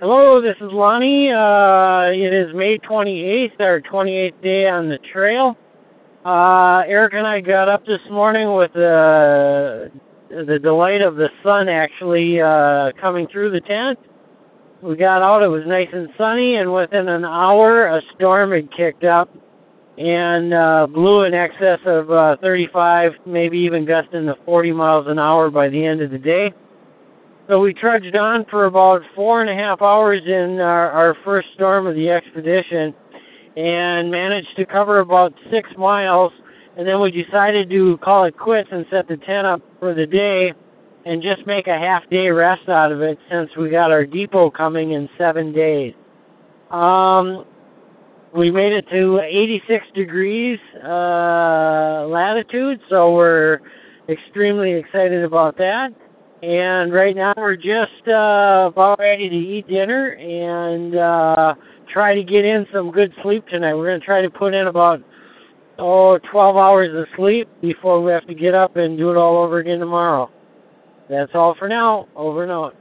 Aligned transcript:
Hello, 0.00 0.40
this 0.40 0.56
is 0.62 0.72
Lonnie. 0.72 1.30
Uh, 1.30 2.04
it 2.10 2.32
is 2.32 2.54
May 2.54 2.78
28th, 2.78 3.60
our 3.60 3.82
28th 3.82 4.42
day 4.42 4.66
on 4.66 4.88
the 4.88 4.96
trail. 4.96 5.58
Uh, 6.24 6.82
Eric 6.86 7.12
and 7.12 7.26
I 7.26 7.42
got 7.42 7.68
up 7.68 7.84
this 7.84 8.00
morning 8.10 8.54
with 8.54 8.70
uh, 8.70 9.90
the 10.30 10.58
delight 10.62 11.02
of 11.02 11.16
the 11.16 11.28
sun 11.42 11.68
actually 11.68 12.40
uh, 12.40 12.92
coming 12.98 13.26
through 13.26 13.50
the 13.50 13.60
tent. 13.60 13.98
We 14.80 14.96
got 14.96 15.20
out, 15.20 15.42
it 15.42 15.48
was 15.48 15.64
nice 15.66 15.90
and 15.92 16.08
sunny, 16.16 16.54
and 16.54 16.72
within 16.72 17.06
an 17.06 17.26
hour, 17.26 17.86
a 17.86 18.00
storm 18.14 18.52
had 18.52 18.72
kicked 18.72 19.04
up 19.04 19.28
and 19.98 20.54
uh, 20.54 20.86
blew 20.86 21.24
in 21.24 21.34
excess 21.34 21.80
of 21.84 22.10
uh, 22.10 22.38
35, 22.40 23.16
maybe 23.26 23.58
even 23.58 23.84
gusting 23.84 24.24
to 24.24 24.38
40 24.46 24.72
miles 24.72 25.08
an 25.08 25.18
hour 25.18 25.50
by 25.50 25.68
the 25.68 25.84
end 25.84 26.00
of 26.00 26.10
the 26.10 26.18
day. 26.18 26.54
So 27.50 27.58
we 27.60 27.74
trudged 27.74 28.14
on 28.14 28.44
for 28.44 28.66
about 28.66 29.02
four 29.16 29.40
and 29.40 29.50
a 29.50 29.54
half 29.54 29.82
hours 29.82 30.22
in 30.24 30.60
our, 30.60 30.88
our 30.92 31.16
first 31.24 31.48
storm 31.54 31.88
of 31.88 31.96
the 31.96 32.08
expedition 32.08 32.94
and 33.56 34.08
managed 34.08 34.54
to 34.54 34.64
cover 34.64 35.00
about 35.00 35.34
six 35.50 35.68
miles. 35.76 36.32
And 36.76 36.86
then 36.86 37.00
we 37.00 37.10
decided 37.10 37.68
to 37.70 37.98
call 37.98 38.22
it 38.22 38.38
quits 38.38 38.68
and 38.70 38.86
set 38.88 39.08
the 39.08 39.16
tent 39.16 39.48
up 39.48 39.62
for 39.80 39.94
the 39.94 40.06
day 40.06 40.54
and 41.04 41.20
just 41.20 41.44
make 41.44 41.66
a 41.66 41.76
half 41.76 42.08
day 42.08 42.30
rest 42.30 42.68
out 42.68 42.92
of 42.92 43.00
it 43.00 43.18
since 43.28 43.50
we 43.56 43.68
got 43.68 43.90
our 43.90 44.06
depot 44.06 44.48
coming 44.48 44.92
in 44.92 45.08
seven 45.18 45.52
days. 45.52 45.94
Um, 46.70 47.44
we 48.32 48.52
made 48.52 48.72
it 48.72 48.88
to 48.90 49.18
86 49.24 49.86
degrees 49.92 50.60
uh, 50.84 52.06
latitude, 52.08 52.80
so 52.88 53.12
we're 53.12 53.58
extremely 54.08 54.70
excited 54.70 55.24
about 55.24 55.58
that. 55.58 55.92
And 56.42 56.92
right 56.92 57.14
now 57.14 57.34
we're 57.36 57.56
just 57.56 58.08
uh, 58.08 58.70
about 58.72 58.98
ready 58.98 59.28
to 59.28 59.36
eat 59.36 59.68
dinner 59.68 60.12
and 60.12 60.96
uh, 60.96 61.54
try 61.86 62.14
to 62.14 62.24
get 62.24 62.46
in 62.46 62.66
some 62.72 62.90
good 62.90 63.12
sleep 63.22 63.46
tonight. 63.48 63.74
We're 63.74 63.88
going 63.88 64.00
to 64.00 64.06
try 64.06 64.22
to 64.22 64.30
put 64.30 64.54
in 64.54 64.66
about 64.66 65.02
oh 65.78 66.18
12 66.18 66.56
hours 66.56 66.94
of 66.94 67.06
sleep 67.14 67.48
before 67.60 68.02
we 68.02 68.10
have 68.12 68.26
to 68.26 68.34
get 68.34 68.54
up 68.54 68.76
and 68.76 68.96
do 68.96 69.10
it 69.10 69.18
all 69.18 69.36
over 69.36 69.58
again 69.58 69.80
tomorrow. 69.80 70.30
That's 71.10 71.32
all 71.34 71.54
for 71.54 71.68
now. 71.68 72.08
Over 72.16 72.44
and 72.44 72.52
out. 72.52 72.74